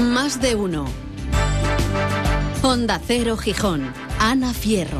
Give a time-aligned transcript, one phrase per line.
[0.00, 0.86] Más de uno.
[2.62, 3.92] Honda Cero Gijón.
[4.18, 4.98] Ana Fierro.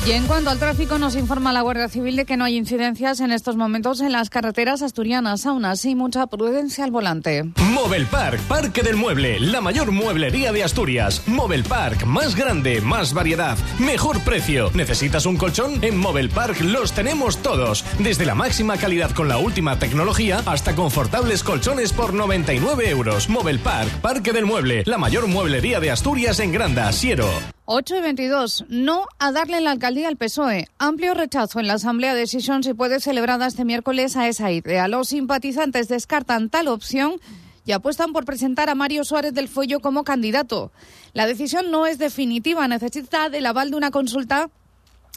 [0.08, 3.20] Y en cuanto al tráfico, nos informa la Guardia Civil de que no hay incidencias
[3.20, 5.46] en estos momentos en las carreteras asturianas.
[5.46, 7.44] Aún así, mucha prudencia al volante.
[7.74, 11.24] Mobile Park, Parque del Mueble, la mayor mueblería de Asturias.
[11.28, 14.72] Mobile Park, más grande, más variedad, mejor precio.
[14.74, 15.84] ¿Necesitas un colchón?
[15.84, 17.84] En Mobile Park los tenemos todos.
[18.00, 23.28] Desde la máxima calidad con la última tecnología hasta confortables colchones por 99 euros.
[23.28, 27.28] Mobile Park, Parque del Mueble, la mayor mueblería de Asturias en Granda, Siero.
[27.70, 28.64] 8 y 22.
[28.70, 30.70] No a darle la alcaldía al PSOE.
[30.78, 34.88] Amplio rechazo en la Asamblea de Sessions y puede celebrada este miércoles a esa idea.
[34.88, 37.20] Los simpatizantes descartan tal opción
[37.66, 40.72] y apuestan por presentar a Mario Suárez del Fuello como candidato.
[41.12, 44.50] La decisión no es definitiva, necesita del aval de una consulta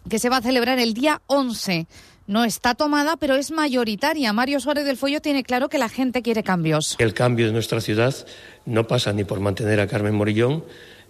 [0.08, 1.86] que se va a celebrar el día 11.
[2.26, 4.32] No está tomada, pero es mayoritaria.
[4.32, 6.96] Mario Suárez del Fuello tiene claro que la gente quiere cambios.
[6.98, 8.14] El cambio de nuestra ciudad
[8.66, 10.64] no pasa ni por mantener a Carmen Morillón,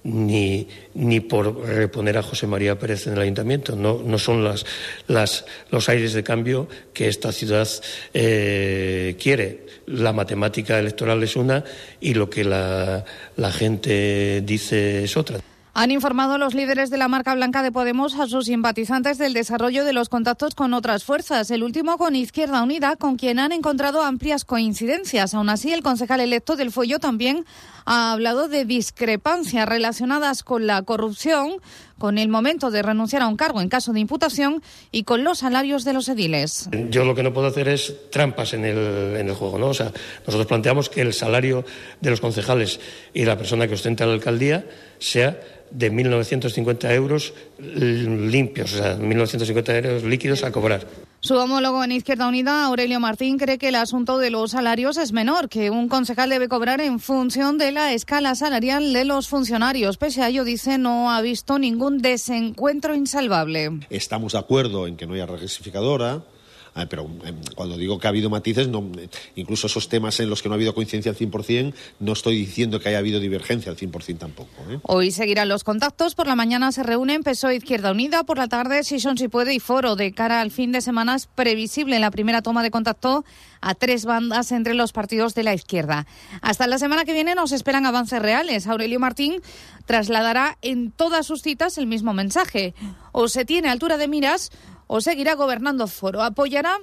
[0.05, 3.77] ni, ni por reponer a José María Pérez en el ayuntamiento.
[3.77, 4.65] No, no son las,
[5.07, 7.69] las, los aires de cambio que esta ciudad
[8.15, 9.67] eh, quiere.
[9.87, 11.65] La matemática electoral es una
[12.01, 13.05] y lo que la,
[13.37, 15.41] la gente dice es otra.
[15.73, 19.85] Han informado los líderes de la marca blanca de Podemos a sus simpatizantes del desarrollo
[19.85, 24.03] de los contactos con otras fuerzas, el último con Izquierda Unida, con quien han encontrado
[24.03, 25.33] amplias coincidencias.
[25.33, 27.45] Aún así, el concejal electo del Fuello también
[27.85, 31.61] ha hablado de discrepancias relacionadas con la corrupción,
[32.01, 35.41] con el momento de renunciar a un cargo en caso de imputación y con los
[35.41, 36.71] salarios de los ediles.
[36.89, 39.67] Yo lo que no puedo hacer es trampas en el, juego, ¿no?
[39.67, 39.93] O sea,
[40.27, 41.63] nosotros planteamos que el salario
[42.01, 42.81] de los concejales
[43.13, 44.65] y la persona que ostenta la alcaldía
[44.99, 45.39] sea
[45.71, 50.87] de 1.950 euros limpios, o sea, 1.950 euros líquidos a cobrar.
[51.23, 55.13] Su homólogo en Izquierda Unida, Aurelio Martín, cree que el asunto de los salarios es
[55.13, 59.99] menor, que un concejal debe cobrar en función de la escala salarial de los funcionarios.
[59.99, 63.81] Pese a ello, dice, no ha visto ningún desencuentro insalvable.
[63.91, 66.23] Estamos de acuerdo en que no haya regresificadora, Ah,
[66.89, 68.91] pero eh, cuando digo que ha habido matices, no,
[69.35, 72.81] incluso esos temas en los que no ha habido coincidencia al 100%, no estoy diciendo
[72.81, 74.51] que haya habido divergencia al 100% tampoco.
[74.71, 74.79] ¿eh?
[74.83, 76.15] Hoy seguirán los contactos.
[76.15, 78.25] Por la mañana se reúnen PSOE Izquierda Unida.
[78.25, 79.97] Por la tarde, si son si puede, y Foro.
[79.97, 83.25] De cara al fin de semana es previsible la primera toma de contacto
[83.61, 86.07] a tres bandas entre los partidos de la izquierda.
[86.41, 88.67] Hasta la semana que viene nos esperan avances reales.
[88.67, 89.41] Aurelio Martín
[89.87, 92.75] trasladará en todas sus citas el mismo mensaje.
[93.13, 94.51] O se tiene altura de miras
[94.93, 96.21] o seguirá gobernando Foro.
[96.21, 96.75] Apoyará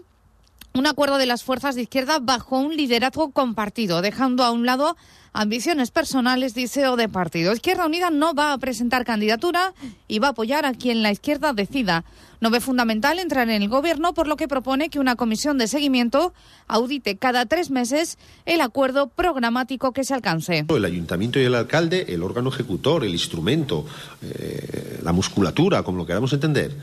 [0.74, 4.96] un acuerdo de las fuerzas de izquierda bajo un liderazgo compartido, dejando a un lado
[5.34, 7.52] ambiciones personales, dice, o de partido.
[7.52, 9.74] Izquierda Unida no va a presentar candidatura
[10.08, 12.06] y va a apoyar a quien la izquierda decida.
[12.40, 15.68] No ve fundamental entrar en el gobierno, por lo que propone que una comisión de
[15.68, 16.34] seguimiento
[16.68, 20.66] audite cada tres meses el acuerdo programático que se alcance.
[20.68, 23.86] El ayuntamiento y el alcalde, el órgano ejecutor, el instrumento,
[24.22, 26.76] eh, la musculatura, como lo queramos entender,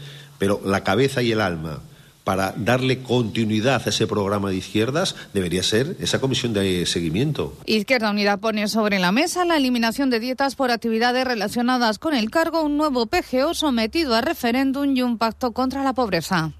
[0.45, 1.81] pero la cabeza y el alma
[2.23, 7.57] para darle continuidad a ese programa de izquierdas debería ser esa comisión de seguimiento.
[7.65, 12.29] Izquierda Unida pone sobre la mesa la eliminación de dietas por actividades relacionadas con el
[12.29, 16.53] cargo, un nuevo PGO sometido a referéndum y un pacto contra la pobreza.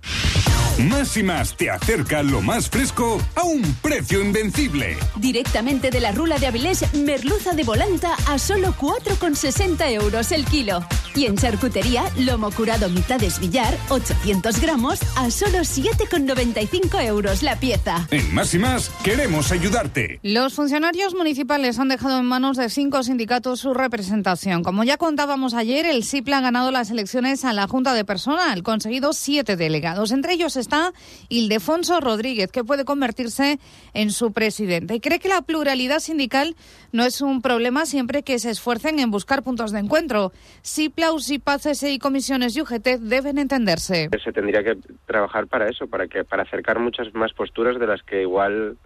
[0.79, 4.97] Más y más te acerca lo más fresco a un precio invencible.
[5.17, 10.81] Directamente de la rula de Avilés, merluza de volanta a solo 4,60 euros el kilo.
[11.17, 18.09] Y en charcutería, lomo curado mitades billar, 800 gramos, a solo 7,95 euros la pieza.
[18.11, 20.19] En Más y Más queremos ayudarte.
[20.23, 24.65] Los funcionarios municipales han dejado en manos de cinco sindicatos su representación.
[24.65, 28.63] Como ya contábamos ayer, el CIPLA ha ganado las elecciones a la Junta de Personal,
[28.65, 30.11] conseguido siete delegados.
[30.11, 30.93] Entre ellos está
[31.29, 33.61] Ildefonso Rodríguez, que puede convertirse
[33.93, 34.97] en su presidente.
[34.97, 36.57] Y cree que la pluralidad sindical
[36.93, 40.33] no es un problema siempre que se esfuercen en buscar puntos de encuentro.
[40.65, 44.09] CIPLA, USIPA, CSE y comisiones y UGT deben entenderse.
[44.23, 48.03] Se tendría que trabajar para eso, para que para acercar muchas más posturas de las
[48.03, 48.77] que igual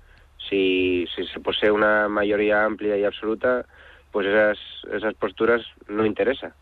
[0.48, 3.66] si, si se posee una mayoría amplia y absoluta,
[4.10, 4.58] pues esas,
[4.92, 6.52] esas posturas no interesan.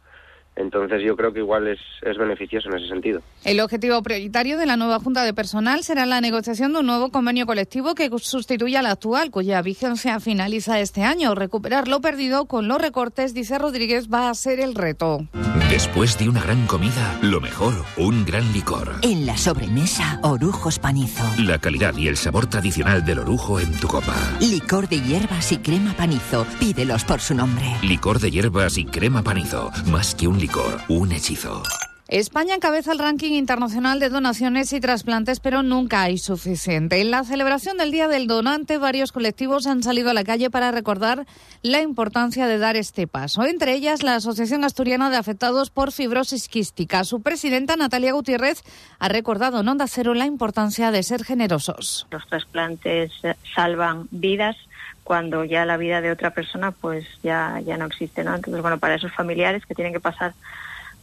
[0.56, 3.20] Entonces yo creo que igual es, es beneficioso en ese sentido.
[3.44, 7.10] El objetivo prioritario de la nueva Junta de Personal será la negociación de un nuevo
[7.10, 11.34] convenio colectivo que sustituya al actual, cuya vigencia finaliza este año.
[11.34, 15.26] Recuperar lo perdido con los recortes, dice Rodríguez, va a ser el reto.
[15.70, 19.00] Después de una gran comida, lo mejor, un gran licor.
[19.02, 21.24] En la sobremesa, Orujos Panizo.
[21.38, 24.14] La calidad y el sabor tradicional del orujo en tu copa.
[24.40, 26.46] Licor de hierbas y crema panizo.
[26.60, 27.66] Pídelos por su nombre.
[27.82, 29.72] Licor de hierbas y crema panizo.
[29.86, 31.62] Más que un licor, un hechizo.
[32.08, 37.00] España encabeza el ranking internacional de donaciones y trasplantes, pero nunca hay suficiente.
[37.00, 40.70] En la celebración del Día del Donante, varios colectivos han salido a la calle para
[40.70, 41.26] recordar
[41.62, 43.44] la importancia de dar este paso.
[43.44, 47.02] Entre ellas, la Asociación Asturiana de Afectados por Fibrosis Quística.
[47.02, 48.62] Su presidenta, Natalia Gutiérrez,
[49.00, 52.06] ha recordado en Onda Cero la importancia de ser generosos.
[52.12, 53.10] Los trasplantes
[53.52, 54.56] salvan vidas
[55.02, 58.36] cuando ya la vida de otra persona pues ya, ya no existe, ¿no?
[58.36, 60.34] Entonces, bueno, para esos familiares que tienen que pasar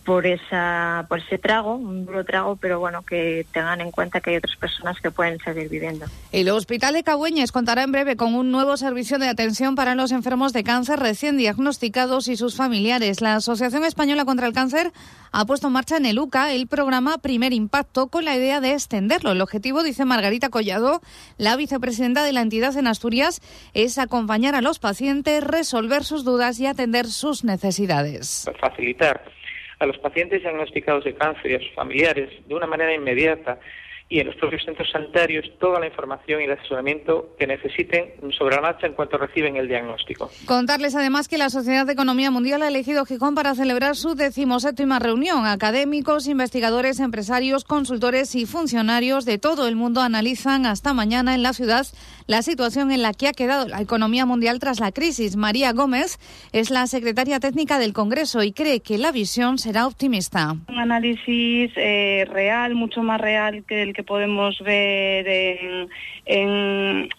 [0.05, 4.31] por esa por ese trago, un duro trago, pero bueno, que tengan en cuenta que
[4.31, 6.05] hay otras personas que pueden seguir viviendo.
[6.31, 10.11] El Hospital de Cagüeñes contará en breve con un nuevo servicio de atención para los
[10.11, 13.21] enfermos de cáncer recién diagnosticados y sus familiares.
[13.21, 14.91] La Asociación Española contra el Cáncer
[15.31, 18.73] ha puesto en marcha en el UCA el programa Primer Impacto con la idea de
[18.73, 19.31] extenderlo.
[19.31, 21.01] El objetivo, dice Margarita Collado,
[21.37, 23.41] la vicepresidenta de la entidad en Asturias,
[23.73, 28.45] es acompañar a los pacientes, resolver sus dudas y atender sus necesidades.
[28.59, 29.23] Facilitar
[29.79, 33.59] a los pacientes diagnosticados de cáncer y a sus familiares de una manera inmediata
[34.13, 38.55] y en los propios centros sanitarios toda la información y el asesoramiento que necesiten sobre
[38.55, 40.29] la marcha en cuanto reciben el diagnóstico.
[40.45, 44.99] Contarles además que la Sociedad de Economía Mundial ha elegido Gijón para celebrar su decimoséptima
[44.99, 45.47] reunión.
[45.47, 51.53] Académicos, investigadores, empresarios, consultores y funcionarios de todo el mundo analizan hasta mañana en la
[51.53, 51.87] ciudad
[52.27, 55.37] la situación en la que ha quedado la economía mundial tras la crisis.
[55.37, 56.19] María Gómez
[56.51, 60.55] es la secretaria técnica del Congreso y cree que la visión será optimista.
[60.69, 65.89] Un análisis eh, real, mucho más real que el que podemos ver en,
[66.25, 67.09] en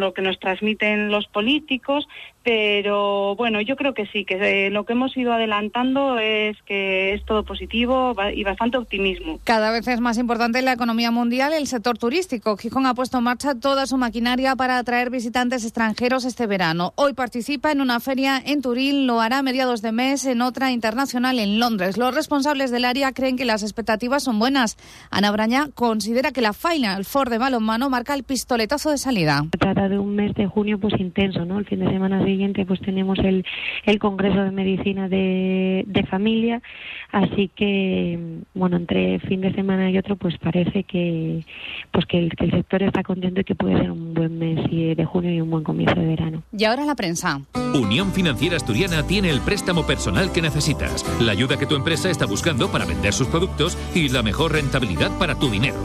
[0.00, 2.08] lo que nos transmiten los políticos,
[2.44, 7.14] pero bueno, yo creo que sí, que eh, lo que hemos ido adelantando es que
[7.14, 9.40] es todo positivo y bastante optimismo.
[9.44, 12.56] Cada vez es más importante en la economía mundial el sector turístico.
[12.58, 16.92] Gijón ha puesto en marcha toda su maquinaria para atraer visitantes extranjeros este verano.
[16.96, 20.70] Hoy participa en una feria en Turín, lo hará a mediados de mes en otra
[20.70, 21.96] internacional en Londres.
[21.96, 24.76] Los responsables del área creen que las expectativas son buenas.
[25.10, 29.46] Ana Braña considera que la Final Four de balonmano marca el pistoletazo de salida.
[29.50, 31.58] Se trata de un mes de junio pues intenso, ¿no?
[31.58, 33.44] El fin de semana siguiente pues tenemos el,
[33.84, 36.60] el Congreso de Medicina de, de Familia,
[37.12, 38.18] así que
[38.54, 41.44] bueno, entre fin de semana y otro pues parece que
[41.92, 44.64] pues que el, que el sector está contento y que puede ser un buen mes
[44.70, 46.42] de junio y un buen comienzo de verano.
[46.56, 47.40] Y ahora la prensa.
[47.74, 52.26] Unión Financiera Asturiana tiene el préstamo personal que necesitas, la ayuda que tu empresa está
[52.26, 55.76] buscando para vender sus productos y la mejor rentabilidad para tu dinero.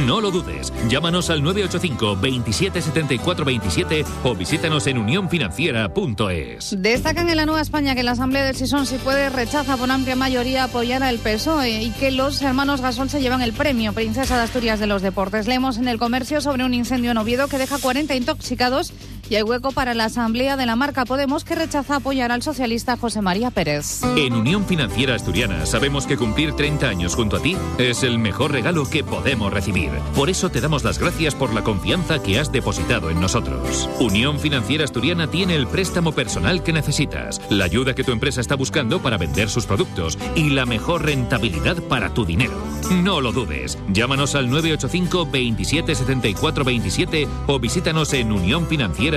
[0.00, 6.74] No lo dudes, llámanos al 985 27 74 27 o visítanos en unionfinanciera.es.
[6.78, 10.16] Destacan en la Nueva España que la Asamblea del Sison, si puede, rechaza por amplia
[10.16, 14.42] mayoría apoyar al PSOE y que los hermanos Gasol se llevan el premio Princesa de
[14.42, 15.46] Asturias de los Deportes.
[15.46, 18.92] Leemos en el comercio sobre un incendio en Oviedo que deja 40 intoxicados
[19.30, 22.96] y hay hueco para la Asamblea de la marca Podemos que rechaza apoyar al socialista
[22.96, 24.02] José María Pérez.
[24.16, 28.52] En Unión Financiera Asturiana sabemos que cumplir 30 años junto a ti es el mejor
[28.52, 29.90] regalo que podemos recibir.
[30.14, 33.88] Por eso te damos las gracias por la confianza que has depositado en nosotros.
[34.00, 38.56] Unión Financiera Asturiana tiene el préstamo personal que necesitas, la ayuda que tu empresa está
[38.56, 42.54] buscando para vender sus productos y la mejor rentabilidad para tu dinero.
[42.90, 43.78] No lo dudes.
[43.88, 48.32] Llámanos al 985 27 74 27 o visítanos en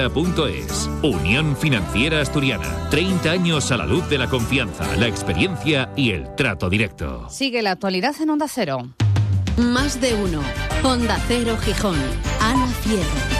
[0.05, 0.89] unionfinanciera.es.
[1.01, 2.89] Unión Financiera Asturiana.
[2.89, 7.27] 30 años a la luz de la confianza, la experiencia y el trato directo.
[7.29, 8.89] Sigue la actualidad en Onda Cero.
[9.57, 10.41] Más de uno.
[10.83, 11.97] Onda Cero Gijón.
[12.39, 13.36] Ana Fierro.